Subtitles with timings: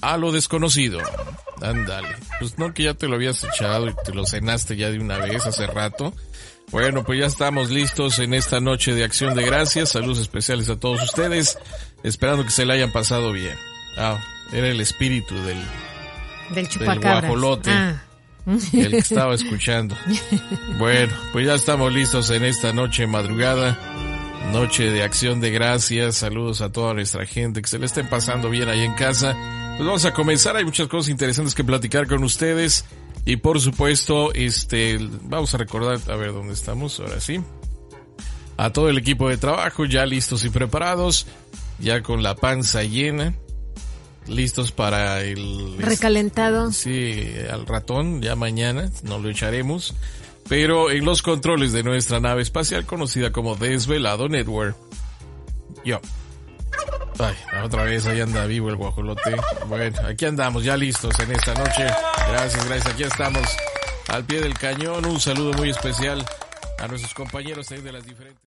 [0.00, 1.00] a lo desconocido.
[1.62, 2.08] Ándale.
[2.38, 5.18] Pues no que ya te lo habías echado y te lo cenaste ya de una
[5.18, 6.12] vez hace rato.
[6.70, 9.90] Bueno, pues ya estamos listos en esta noche de acción de gracias.
[9.90, 11.58] Saludos especiales a todos ustedes.
[12.02, 13.56] Esperando que se la hayan pasado bien.
[13.96, 15.62] Ah, era el espíritu del,
[16.54, 17.70] Del del guajolote.
[17.70, 18.02] Ah.
[18.72, 19.96] El que estaba escuchando.
[20.78, 23.78] Bueno, pues ya estamos listos en esta noche madrugada.
[24.52, 26.16] Noche de acción de gracias.
[26.16, 27.62] Saludos a toda nuestra gente.
[27.62, 29.34] Que se le estén pasando bien ahí en casa.
[29.76, 30.56] Pues vamos a comenzar.
[30.56, 32.84] Hay muchas cosas interesantes que platicar con ustedes.
[33.24, 37.40] Y por supuesto, este, vamos a recordar, a ver dónde estamos, ahora sí.
[38.56, 41.26] A todo el equipo de trabajo, ya listos y preparados.
[41.80, 43.34] Ya con la panza llena.
[44.28, 45.76] Listos para el...
[45.78, 46.70] Recalentado.
[46.70, 49.94] Sí, al ratón, ya mañana, no lo echaremos.
[50.48, 54.76] Pero en los controles de nuestra nave espacial conocida como Desvelado Network.
[55.84, 56.00] Yo.
[57.18, 59.36] Ay, otra vez ahí anda vivo el guajolote.
[59.68, 61.86] Bueno, aquí andamos ya listos en esta noche.
[62.28, 62.94] Gracias, gracias.
[62.94, 63.56] Aquí estamos
[64.08, 65.04] al pie del cañón.
[65.06, 66.24] Un saludo muy especial
[66.78, 68.42] a nuestros compañeros ahí de las diferentes.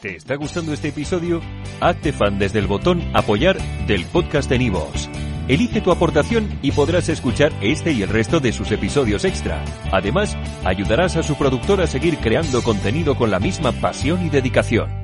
[0.00, 1.40] ¿Te está gustando este episodio?
[1.80, 3.56] Hazte fan desde el botón Apoyar
[3.86, 5.08] del podcast de Nivos.
[5.48, 9.64] Elige tu aportación y podrás escuchar este y el resto de sus episodios extra.
[9.92, 15.03] Además, ayudarás a su productor a seguir creando contenido con la misma pasión y dedicación.